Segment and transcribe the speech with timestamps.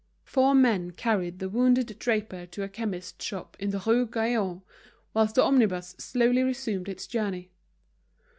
[0.23, 4.63] Four men carried the wounded draper to a chemist's shop in the Rue Gaillon,
[5.13, 7.51] whilst the omnibus slowly resumed its journey.